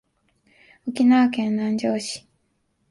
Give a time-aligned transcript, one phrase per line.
[0.87, 2.27] 沖縄県南城市